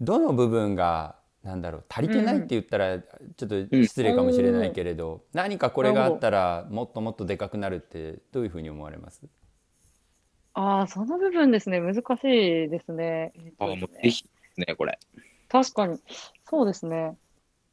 [0.00, 9.22] どの部分がなんだろう足りてないって言ったらちょっと失礼かもしれないけれど、何かこれがあったらもっともっとでかくなるってどういうふうに思われます？
[10.54, 13.32] ああ、その部分ですね、難しいですね。
[13.34, 14.30] えっあとですね。
[14.58, 15.00] もうねこれ。
[15.48, 15.98] 確かに、
[16.48, 17.16] そうですね。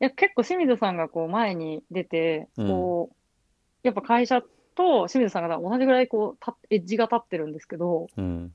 [0.01, 2.67] いや、結構清水さんがこう前に出て、うん。
[2.67, 3.15] こう、
[3.83, 4.41] やっぱ会社
[4.75, 8.53] と清水さんが同じぐらいこう、たエッジが立ってるんですけど、うん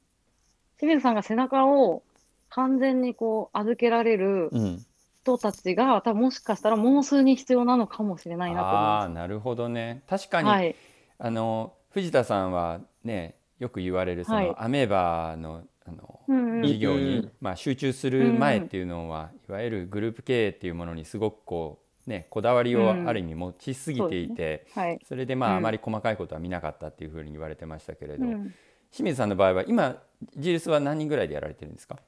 [0.78, 2.02] 清水さんが背中を
[2.48, 4.84] 完全にこう預けられるうん、
[5.22, 10.50] 人たちが、多分もしかしたらもう数人必要なのかもしれないなと思いあまあなるほどね確かに、す。
[10.50, 10.74] はい。
[11.18, 23.08] あの藤田さんはねよく言われるその、はいアメーバのあのうんうん事業に、うんまあ、集中する前っていうのは、いわゆるグループ経営っていうものにすごくこうねこだわりをうん。
[23.08, 24.98] ある意味持ちすぎていて、はい。
[25.04, 25.56] それでまあ、うん。
[25.58, 28.54] あまり細かいことは見なかったっていうふうに言われてましたけれど、うん。
[28.92, 30.02] 清水さんの場合は今
[30.36, 31.98] ジールスは何人ぐらいでやられてるんですか？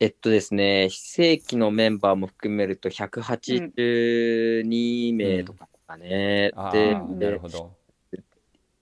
[0.00, 6.52] えっとですね、非正規のメンバーも含めると182名とかですかね。
[6.54, 7.72] あであなるほど。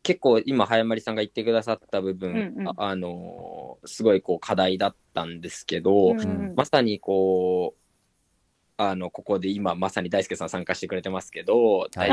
[0.03, 2.69] 結構今早まりさんが言ってくださった部分、うんうん。
[2.69, 6.53] ああのすごいこう課題だったんですけど、うんうん。
[6.55, 7.79] まさにこう
[8.79, 12.11] あのここで今まさに大輔さん参加してくれてますけど、はい。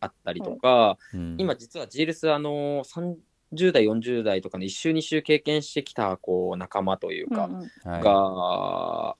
[0.00, 1.36] あったりとか、うん。
[1.38, 7.48] 今実はジールスあの30代40代とかの1週2週経験してきたこう仲間というか、
[7.84, 9.16] が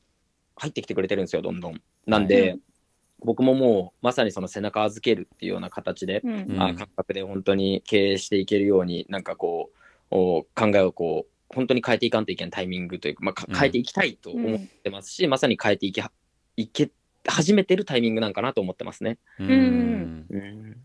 [0.56, 1.80] 入ってきてくれてるんですよどんどん。
[2.06, 2.60] なんで、はい。
[3.22, 6.62] 僕ももうまさにその背中預けるっていうような形で、うんうん。
[6.62, 9.70] あ感覚で本当に経営していけるようになんかこ
[10.10, 16.10] うお考えをこう本当に変えていかんといけないタイミングというか、まあ変えていきたいと思ってますし、まさに変えていきは
[16.60, 16.90] いけ
[17.26, 19.18] 始めてるタイミングなんかなと思ってますね。
[19.38, 19.46] うん。
[19.48, 20.26] うん。
[20.30, 20.76] うん。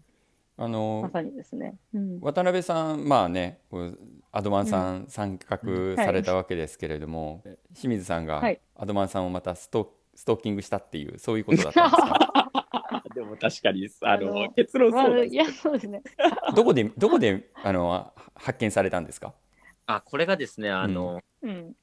[0.57, 1.75] あのまさにですね。
[1.93, 2.19] うん。
[2.21, 3.99] 渡辺さんまあねこう
[4.31, 5.59] アドマンさん参画
[5.97, 8.59] されたわけですけれども、清水さんがはい。
[8.75, 13.03] アドマンさんをまたストストッキングしたっていうそういうことだったんですか？
[13.15, 16.01] でも確かにあのあの結論まあ、そうですいや、そうですね。
[16.55, 19.33] どこでどこであの発見されたんですか？
[19.87, 21.21] あこれがですねあの、うん。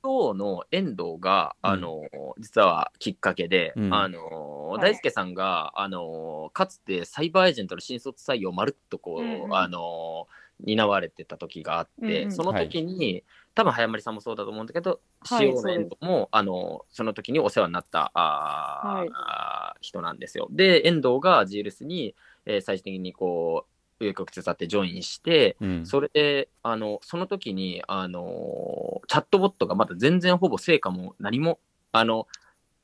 [0.03, 1.70] 今日の遠藤が、うん。
[1.70, 2.03] あの
[2.38, 3.94] 実はきっかけで、うん。
[3.94, 4.81] あのはい。
[4.81, 9.57] 大輔さんがあのかつてサイバーエージェントの新卒採用をまるっとこう、うんうん。
[9.57, 10.27] あの
[10.61, 12.33] 担われてた時があって、うんうん。
[12.33, 19.09] その時に、多分早まりさんもそうだと思うんだけど、はい塩の遠藤もあのその時にお世話になったあー、はい。
[19.12, 20.48] あー人なんですよ。
[20.51, 22.14] で遠藤がジールスに、
[22.46, 23.72] えー最終的にこう
[24.03, 31.59] 紆余曲折あってジョインして、うんそれで、あの、その時に、あの、チャットボットがまだ全然ほぼ成果も何も、
[31.93, 32.27] あの、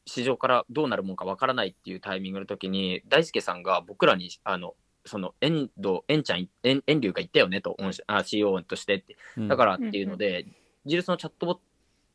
[0.07, 7.77] 市場からどうなるもんかわからないっていうタイミングの時に、大輔さんが僕らに、あの、その、エンド、エンちゃん、エンエンリュウが言ったよねと、
[8.07, 9.17] あ CEO としてって。
[9.37, 10.47] うんだからっていうので、
[10.87, 11.59] ジルスのチャットボッ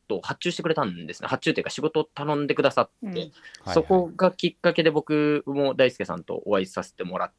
[0.08, 1.28] トを発注してくれたんですね。
[1.28, 3.32] 発注というか仕事を頼んでくださって、うんはい
[3.72, 7.34] そこがきっかけで僕も大輔さんとお会いさせてもらって、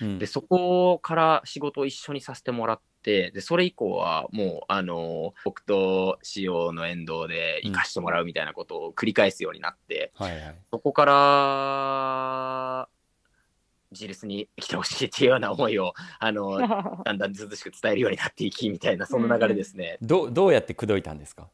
[0.00, 0.18] うん。
[0.18, 10.54] で、そこから仕事を一緒にさせてもらって、で、それ以降はもう、あの、僕と仕様の沿道で行かしてもらうみたいなことを繰り返すようになって、はいはい。
[10.70, 12.88] そこから、
[13.92, 16.58] ジルスに来てほしいっていうような思いを、あの、
[17.04, 19.98] だんだんずうずしく伝えるようになっていき、みたいな、その流れですね。
[20.02, 21.48] どうどうやって口説いたんですか？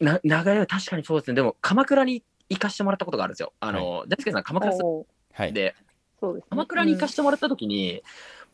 [0.00, 1.34] な流れは確かにそうですね。
[1.34, 3.52] でも、鎌倉に行かしてもらったことがあるんですよ。
[3.60, 5.52] あの、大輔さん、鎌倉住んおーはい。
[5.52, 5.74] で、
[6.20, 6.46] そうですね。
[6.50, 8.02] 鎌倉に行かしてもらった時に、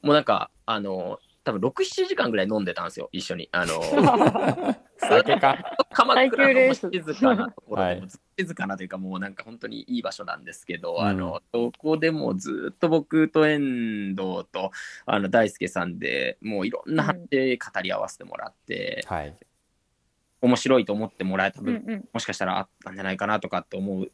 [0.03, 3.49] もうなんか、あの、多分6、7時間ぐらい飲んでたんですよ、一緒に。
[3.53, 3.83] あの、
[4.99, 5.77] 酒か。
[5.93, 8.03] 鎌倉静かなところはい。
[8.39, 11.05] 静かなというか、もうなんか本当にいい場所なんですけど、うん。
[11.05, 14.73] あの、どこでもずっと僕と遠藤と、
[15.05, 19.37] あの、大輔さんで、もういろんな話で語り合わせてもらって、はい。
[20.41, 22.09] 面白いと思ってもらえたうん分、うん。
[22.13, 24.11] もしかしたらあったんじゃないかなとかって思う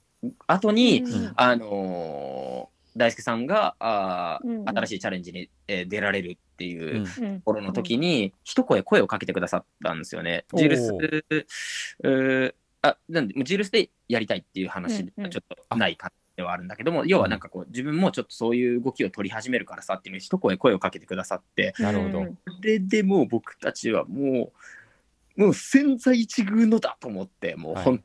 [0.46, 4.68] 後に、うんあのー大輔さんがあー、うんうん。
[4.68, 7.24] 新しいチャレンジに、えー出られるっていううん。
[7.24, 10.44] うん頃の時に、一声声をかけてくださったんですよね。
[10.54, 10.92] ジルス、
[12.82, 15.30] あなんで、もうジルスでやりたいっていう話ちょっ
[15.68, 22.20] とない感じではあるんだけども、要はなんかこう、自分もちょっとそういう動きを取り始めるからさっていうのに一声声をかけてくださって、なるほど。
[22.20, 22.38] うん。
[22.46, 24.60] それでもう僕たちはもう、
[25.40, 27.84] もう千載一遇のだと思って、もうはい。
[27.84, 28.04] 本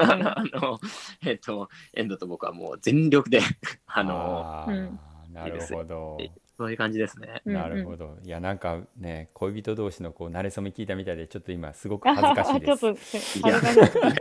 [0.00, 0.78] あの、
[1.26, 3.40] えっと、遠藤と僕はもう全力で、
[3.86, 4.92] あの、
[5.32, 6.18] なるほど。
[6.56, 7.42] そういう感じですね。
[7.44, 8.16] うんなるほど。
[8.22, 13.58] いやなんかね恋人同士のこう馴れ初め聞いたみたいでちょっと今すごく恥ずかしいで ちょっすと、いや。
[13.58, 14.14] 恥ずかし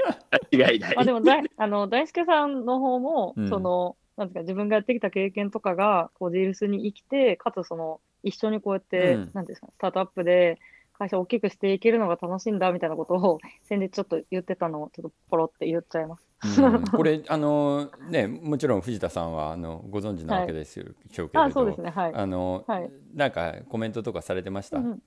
[0.52, 0.58] い。
[0.58, 0.96] 間違いない。
[0.96, 3.50] まあでもだいあの大輔さんの方も、うん。
[3.50, 9.20] そのなんですか自分がやってきた経験とかがこうジールスに生きてかつその一緒にこうやって、うん。
[9.20, 10.58] なんていうんですかスタートアップで
[11.04, 16.62] 会社を大きくしていけるのが楽しいんだみたいなことを先日ちょっと言ってたのをちょっとポロって言っちゃいます。
[16.62, 16.84] うん。
[16.84, 21.90] これ あのねもちろん藤田さんはあのご存知なわけですよ、しょうけれあどそうですね。
[21.90, 22.14] はい。
[22.14, 22.92] あの、はい。
[23.14, 25.00] なんかコメントとかされてました、うん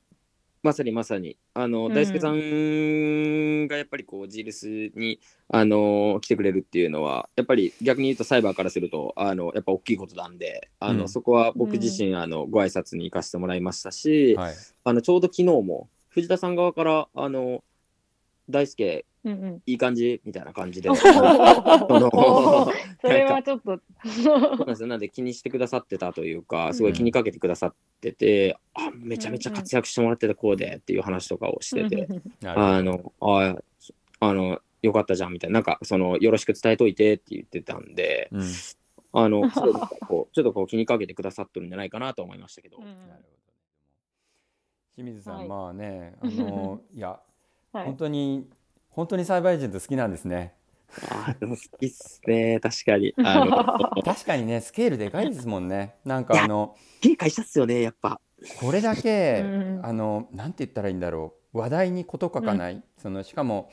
[0.66, 1.94] まさにまさに、あの、うん。
[1.94, 4.66] 大輔さんがやっぱりこう、ジールス
[4.98, 11.08] に、あの、来てくれるっていうのは、やっぱり逆に言うとサイバーからすると、あの、やっぱ大きいことなんで、あの、うん。
[11.08, 14.54] そこは僕自身、あの、ご挨拶に行かせてもらいましたし、はい。
[14.82, 17.62] あの、ちょうど昨日も、藤田さん側から、あの、
[18.50, 21.04] 大輔、うんうん、いい感じみたいな感じで、お そ
[23.08, 23.80] れはちょっと。
[24.08, 24.88] そうなんですよ。
[24.88, 32.08] なんで気にしてくださってたというか、すごい気にかけてくださってて、あめちゃめちゃ活躍してもらってたこうでっていう話とかをしてて、
[32.44, 33.56] あの、あ
[34.20, 38.42] あの、よかったじゃんみたいな、なんか、その、よろしく伝えといてって言ってたんで、うん。
[39.12, 42.78] あの、ちょっとこう気にかけてくださってるんじゃないかなと思いましたけど。
[42.78, 43.36] うんなるほど
[44.96, 45.48] 清水さん、はい。
[45.48, 47.20] まあねあのいや
[47.72, 47.84] はい。
[47.84, 48.48] 本当に
[48.96, 50.54] 本当にサイバーエージェント好きなんですね。
[51.10, 53.12] あーでも好きっすね、確かに。
[53.18, 55.96] あの、 確かにねスケールでかいですもんね。
[56.06, 58.18] なんかあのいい会社っすよね、やっぱ。
[58.58, 59.80] これだけ、うん。
[59.84, 61.58] あのなんて言ったらいいんだろう。
[61.58, 63.70] 話題に事書かない、そのしかも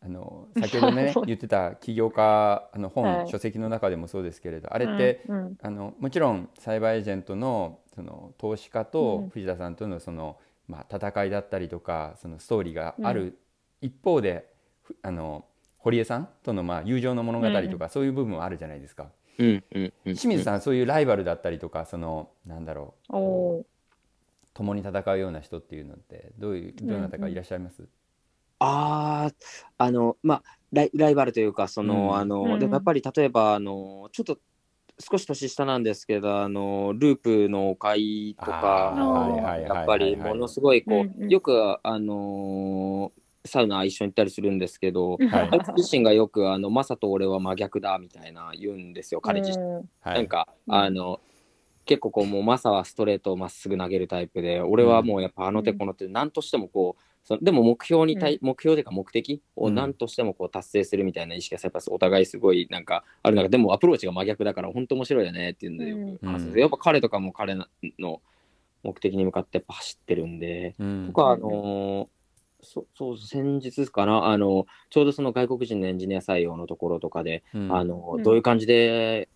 [0.00, 3.28] あの先ほどね 言ってた起業家あの本、はい。
[3.28, 5.58] 書籍の中でもそうですけれどあれって、うんうん。
[5.60, 9.30] あのもちろんサイバーエージェントのその投資家うとん。
[9.30, 10.36] 藤田さんとのその、
[10.68, 13.36] まあ、戦いだったりとかそのストーリーがある
[13.80, 14.49] 一方で、ふ
[15.02, 15.44] あの
[15.78, 19.10] 堀江さんとのまあ友情の物語とか、そういう部分はあるじゃないですか。
[19.38, 20.14] うんうんうん。
[20.14, 23.64] 清水さん、そういうライバルだったりとかそのなんだろう
[24.52, 27.88] 共に戦うような人っていうのってどういうどなたかいらっしゃいます、
[28.58, 29.30] あ
[29.78, 32.16] あ、あの、まあ、ライライバルというか、その、うん。
[32.16, 32.58] あの、うん。
[32.58, 34.38] でもやっぱり例えば、あの、ちょっと
[34.98, 41.28] 少し年下なんですけど、あの、ループの会とか、あーはいはいはいはいやっぱりものすごい、こう、うんうん。
[41.30, 43.12] よく、あの
[43.44, 45.60] サウナ一緒に行ったりするんですけど、はいあい。
[45.64, 49.64] つ自身がよく、あの、マサと俺は真逆だみたいな言うんですよ、彼自身。
[49.64, 50.14] うんはい。
[50.14, 50.74] なんか、うん。
[50.74, 51.20] あの、
[51.86, 59.74] 結構こう、もうマサはストレートをまっすぐ投げるタイプで、俺はもうやっぱあの手この手で何としてもこう、そのでも目標に対、目標というか目的をうん。
[59.74, 66.46] 何としてもこう達成するみたいな意識がやっぱお互いすごいなんかある中でもアプローチが真逆だから本当面白いよねっていうのでよく話すん。
[66.46, 66.54] です。
[66.54, 67.66] うんやっぱ彼とかも彼の
[68.82, 71.06] 目的に向かってやっぱ走ってるんで、うん。
[71.08, 72.19] とか、あのー
[72.62, 74.26] そそう先日かな。
[74.26, 77.76] あのちょうどその外国人のエンジニア採用のところとかで、うん。
[77.76, 78.22] あのうん。
[78.22, 79.28] どういう感じで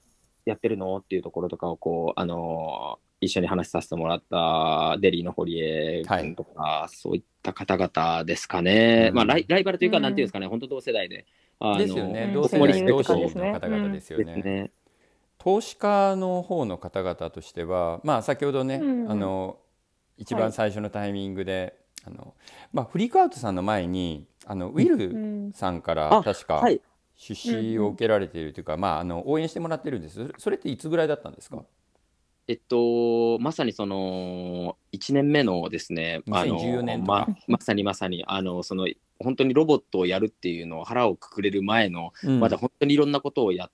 [0.44, 9.16] やってるのっていうところとかをこう、あの一緒に話させてもらったデリーの堀江君とか、そういった方々ですかね、うん。
[9.16, 11.26] まあライライバルというか、うんなんていうんですかね、本当同世代で。
[11.60, 12.24] あのですよね。
[12.24, 12.34] うん。
[12.34, 14.70] 同世代同士の方々ですよね。
[15.38, 19.10] 投資家の方の方々としては、まあ、先ほどね、うん。
[19.10, 19.58] あの
[20.16, 21.74] 一番はい最初のタイミングで、
[22.06, 22.34] あの
[22.72, 26.80] まあ、フリークアウトさんの前にあのウィうルんさんからあ確かはい。
[27.16, 30.32] 出資を受けられているというか、まあ、あの応援してもらってるんです。
[30.36, 31.64] それっていつぐらいだったんですか？
[32.46, 37.26] えっと、まさにその1年目のですね、あの2014年とか。
[37.46, 38.86] ままさにまさにあのその
[39.20, 42.40] 本当にロボットをやるっていうのを腹をくくれる前の、うん。
[42.40, 43.70] まだ本当にいろんなことをやっ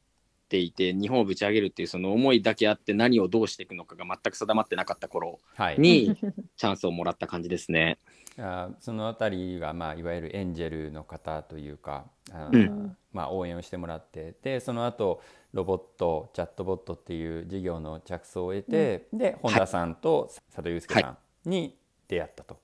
[0.49, 6.15] ていて、日本をぶち上げるっていうその思いだけあって、何をどうしていくのかが全く定まってなかった頃はい、に
[6.57, 7.99] チャンスをもらった感じですね。
[8.39, 15.21] あそのあたりが、まあ、いわゆるエンジェルの方というか、あうんまあ、応援をしてもらってでその後
[15.53, 21.77] ロボットチャットボットっていう事業の着想を得て、で本田さんと佐渡祐介さんに
[22.09, 22.59] 出会ったと。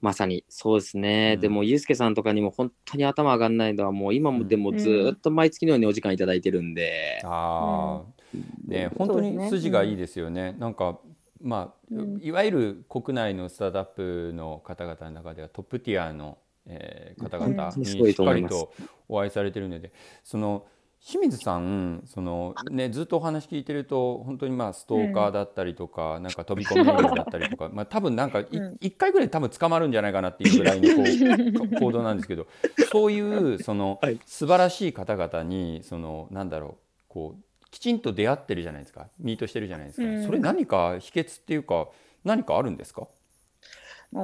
[0.00, 1.40] まさにそうですね、うん。
[1.40, 10.54] でも、ゆうすけさんとかにも本当に頭上がんないのは、もう今もでもずーっと毎月のようにお時間いただいてるんで、ああ、ね本当に筋がいいですよね。
[10.58, 10.98] なんか
[11.40, 12.20] まあ、うん。
[12.22, 18.72] いわゆる国内のスタートアップの方々の中ではトップティアの、えー方々にしっかりと
[19.08, 19.92] お会いされてるので
[20.24, 20.66] その
[21.00, 28.76] 清水さんその、ね、ずっとお話聞いてると本当にまあストーカーだったりとか、なんか飛び込みだったりとか、まあ、多分なんかいうん。
[28.80, 32.48] 一回ぐらい多分捕まるんじゃないかなっていうぐらいにこう行動なんですけど
[32.90, 34.18] そういうそのはい。
[34.26, 39.08] 素晴らしい方々にそのなんだろうこうきちんと出会ってるじゃないですか。
[39.18, 40.24] ミートしてるじゃないですか、うん。
[40.24, 41.88] それ何か秘訣っていうか
[42.24, 43.06] 何かあるんですか？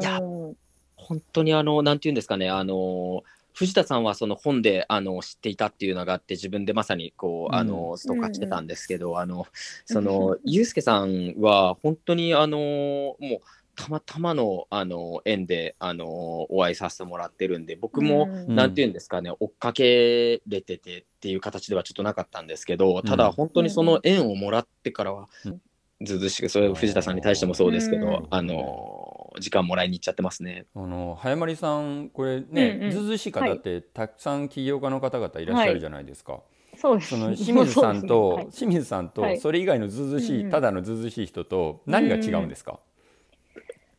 [0.00, 0.56] いやうん。
[0.96, 3.24] 本当にあの、なんていうんですかね、あの、
[3.54, 9.46] 藤田さんはその本であの知っていたっていうのがあって、自分でまさにこう、あのストーカーしてたんですけど、あの、
[9.84, 13.40] その、ゆうすけさんは本当にあの、もう、
[13.74, 16.06] たまたまのあの縁であの
[16.50, 18.54] お会いさせてもらってるんで、僕も、うん。
[18.54, 23.18] なんていうんですかね、追っかけれててっていう形ではちょっとなかったんですけど、たうん。
[23.18, 25.60] だ本当にその縁をもらってからはうん、
[26.04, 28.26] ずうずうしく、それ藤田さんに対してもそうですけど、うん。
[28.30, 30.66] あの、時間もらいに行っちゃってますね。
[30.74, 32.90] あの早まりさんこれね、うんうん。
[32.90, 36.40] ずうずうしい方ってたくさん起業家の方々いらっしゃるじゃないですか。
[36.76, 37.10] そうです。
[37.10, 40.50] その清水さんと、清水さんと、 はいそれ以外のずうずうしい、うんうん。
[40.50, 42.80] ただのずうずうしい人と何が違うんですか、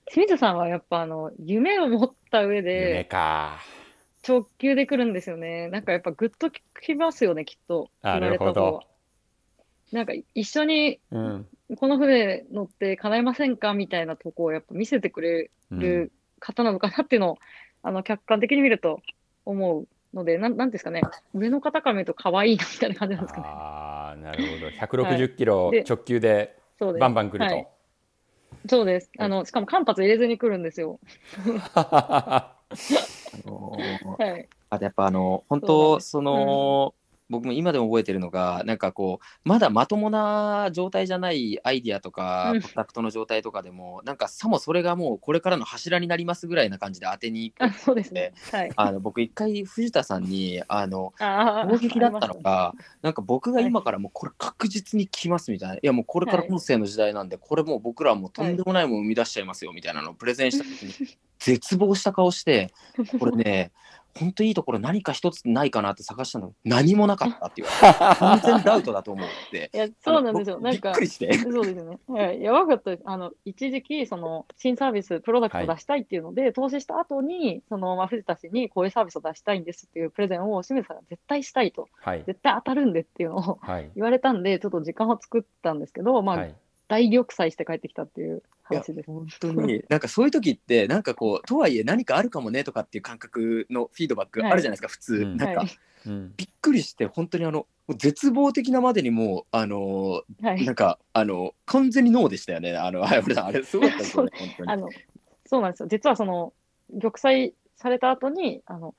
[0.06, 3.60] 清水さんはやっぱあの夢を持った上夢でか。
[4.28, 5.68] 直球で来るんですよね。
[5.68, 7.90] なんかやっぱグッときますよね、きっと。
[8.02, 8.84] なるほど言われた方は。
[9.92, 17.38] なんか一緒にうんこの船乗って叶えませんかみたいなとこをやっぱ見せてくれうんる方なのかなっていうのを、
[17.84, 19.02] あの客観的に見ると
[19.46, 21.02] 思うので、なんなんですかね、
[21.34, 23.48] 上の方から見ると可愛いなみたいな感じなんですかね。
[23.48, 27.02] ああなるほど160キロで直球でそうです。
[27.02, 27.46] バンバン来ると。
[27.46, 27.68] はい
[28.68, 29.12] そうです。
[29.18, 31.00] あの、しかも間髪入れずに来るんですよ。
[31.76, 32.58] あ
[33.46, 34.50] のーはい。
[34.70, 36.96] あとやっぱあの本当その、
[37.34, 48.34] 僕も今でも覚えてるのがなんかこうまだまともな状態じゃないアイディアとかうんプロダクトの状態とかでも、なんかさもそれがもうこれからの柱になりますぐらいな感じで当てにくそうですね。
[48.52, 48.72] はい。
[48.76, 62.74] あの僕一回藤田さんにあのあ衝撃だったのあがなんか僕が今からもうこれ確実に来ますみたいな、い、やもうこれから音声の時代なんで、これもう僕らはもうとんでもないものを生み出しちゃいますよみたいなのをプレゼンした時に 絶望した顔して
[63.20, 63.72] これね
[64.18, 66.54] 本当いいところ何か一つないかなって探したの。
[66.64, 67.68] 何もなかったっていう。
[68.20, 69.70] 完全ダウトだと思うって。
[69.74, 70.60] いや、そうなんですよ。
[70.60, 71.34] なんかびっく、りして。
[71.34, 71.98] そうですね。
[72.08, 72.92] はい、やばかった。
[72.92, 73.04] です。
[73.06, 82.24] あの、一時期、その、新サービス、プロダクトを出したいっていうので、投資した後に、その、まあ、藤田氏にこういうサービスを出したいんですっていうプレゼンを清水さんが絶対したいと、はい。
[82.26, 83.92] 絶対当たるんでっていうのをはい。
[83.96, 86.56] 言われたんで、ちょっと時間を作ったんですけど、まあ、はい
[86.94, 89.08] 大玉砕して帰ってきたっていう話です。
[89.08, 89.84] 本当に。
[89.90, 95.38] なんかそういう時ってなんかこうとはいえ何かあるかもねとかっていう感覚のフィードバックあるじゃないですか、普通、うん。
[95.38, 95.70] なんか、はい。
[96.06, 96.34] うん。
[96.38, 97.66] びっくりして本当にあの
[97.98, 100.66] 絶望的なまでにもうあのはい。
[100.66, 102.78] なんかあの完全にノーでしたよね。
[102.78, 104.72] あのはい俺あれすごかったですよね本当に。
[104.72, 104.90] あの、
[105.46, 105.88] そうなんですよ。
[105.88, 106.54] 実はその、
[106.92, 108.94] 玉砕された後に、あの、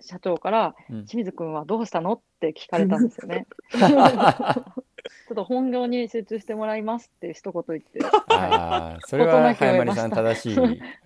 [0.00, 1.04] 社長から、うん。
[1.06, 3.46] 清水君はどうしたのって聞かれたんですよね。
[5.28, 8.00] ちょっと本業に集中してもらいますって一言言って。
[8.28, 10.50] ああ、それ事はなきを得ました早森さん正し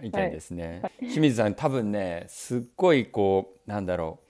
[0.03, 0.83] い意見ですね。
[1.01, 4.25] 清水さん多分ね、すっごいこうなんだろう、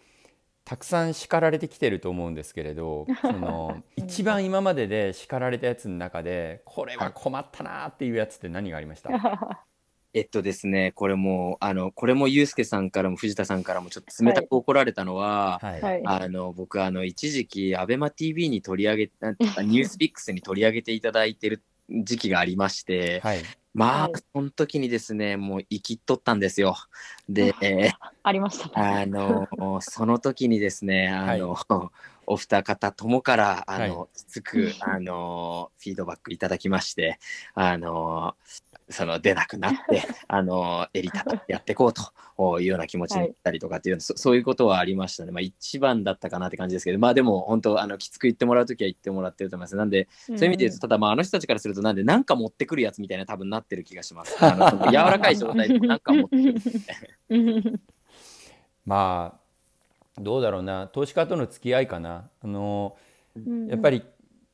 [0.65, 9.11] たくさん叱られてきてると思うんですけれど、 その一番今までで叱られたやつの中で、これは困ったなーっていうやつって何がありました？
[10.15, 16.03] えっとですね、これも、あの、これもユうスケさんからも藤田さんからもちょっと冷たく怒られたのは、はい、はい。
[16.05, 19.11] あの、僕、あの、一時期、アベマ TV に取り上げ、
[19.65, 23.43] ニュースピックスに取り上げていただいてる時期がありまして、はい、
[23.75, 26.77] まあはい、その時にですね、もう生きっとったんですよ。
[27.29, 27.93] で、え ー
[28.23, 28.73] ありましたね。
[28.77, 31.57] あの、その時にですね、あの、
[32.27, 37.19] お二方ともから、あの、きつく、あの、フィードバックいただきまして、
[37.55, 38.37] あの、
[38.95, 45.33] その出なくなって、 あの、襟立ってやっていこうというような気持ちになったりとかっていう、そそういうことはありましたね。
[45.33, 49.77] まあ一番だったかなって感じですけど、まあでも本当、あの、きつく言ってもらうときは言ってもらってると思います。
[49.77, 54.37] なんで、そういう意味で言うと、ただまああの人たちからすると、なんで、なんか持ってくるやつみたいな多分なってる気がします。
[54.45, 56.61] あのその柔らかい状態でもなんか持ってくる。
[57.31, 57.81] う ん
[58.87, 62.97] まあどうだろうな投資家との付き合いかなあの
[63.37, 64.03] うんやっぱり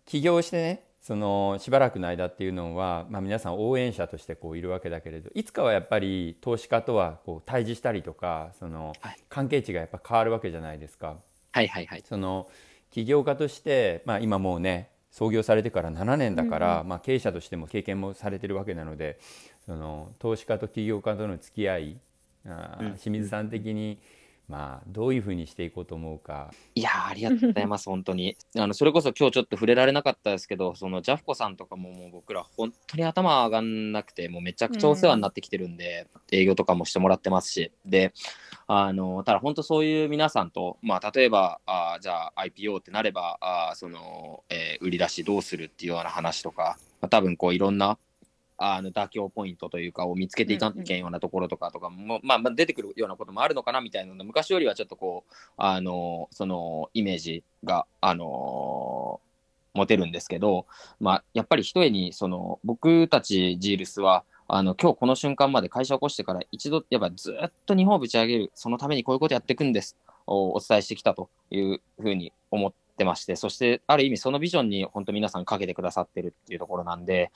[0.07, 11.17] 起業してねそのしばらくの間っていうのは、まあ、皆さん応援者としてこういるわけだけれどいつかはやっぱり投資家とはこう対峙したりとかそのはい関係値がやっぱ変わるわけじゃないですか。
[11.53, 12.05] はいはいはい。
[12.07, 12.49] その
[12.91, 19.19] 起業家として、まあ、今もうね創業されてから7年だから、うんまあ、経営者としても経験もされてるわけなので
[19.67, 22.01] その投資家と起業家との付き合い
[22.47, 23.99] あーうん清水さん的に、
[24.51, 26.51] まあ、どういうふうにしていこうと思うか。
[26.75, 28.37] いやありがとうございます、 本当に。
[28.59, 38.13] あのそれこそ今日ちょっと触れられなかったですけど、そのジャフコさんとかももう僕ら本当に頭上がんなくて、もうめちゃくちゃお世話になってきてるんで、営業とかもしてもらってますし、で、
[38.67, 47.99] あのただ本当そういう皆さんと、まあ、例えば、あじゃあ IPO ってなれば、あその、えー売り出しどうするっていうような話とか、まあ、多分こういろんな
[48.63, 59.21] あの妥協ポイントというかを見つけていかんといけんようなところとかとかも、まあ、まあ出てくるようなこともあるのかなみたいなので昔よりはちょっとこうあのそのイメージがあの
[59.73, 60.67] 持てるんですけど、
[61.01, 69.97] まあ、やっぱりひとえにその僕たちジールスはあの今日この瞬間まで会社を起こしてから一度やっぱずっと日本をぶち上げるそのためにこういうことやっていくんです
[70.27, 77.31] をお伝えしてきたというふうに思ってましてそしてある意味そのビジョンに本当皆さんかけてくださってるっていうところなんで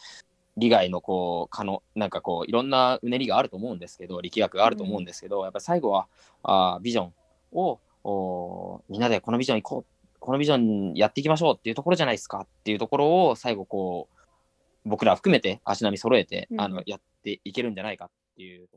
[0.57, 6.07] 利害のこう可能なんかこういろんなうねりがあると思うんですけど力学があると思うんですけど、やっぱり最後は
[6.42, 7.12] あービジョン
[7.52, 16.61] をおみんなでこのビジョン行こうこのビジョンやっていきましょうっていうところじゃないですかっていうところを最後こう僕ら含めて足並み揃えて、うん。
[16.61, 18.68] あのやっていけるんじゃないかっていう